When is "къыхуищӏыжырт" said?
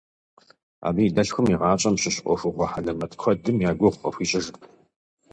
4.01-4.61